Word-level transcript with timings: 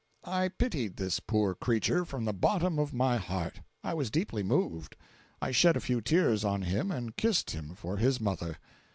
I 0.25 0.47
pitied 0.47 0.97
this 0.97 1.19
poor 1.19 1.53
creature 1.53 2.05
from 2.05 2.25
the 2.25 2.33
bottom 2.33 2.79
of 2.79 2.91
my 2.91 3.17
heart. 3.17 3.61
I 3.83 3.93
was 3.93 4.09
deeply 4.09 4.41
moved. 4.41 4.95
I 5.39 5.51
shed 5.51 5.75
a 5.75 5.79
few 5.79 6.01
tears 6.01 6.43
on 6.43 6.63
him 6.63 6.89
and 6.89 7.15
kissed 7.15 7.51
him 7.51 7.75
for 7.75 7.97
his 7.97 8.19
mother. 8.19 8.57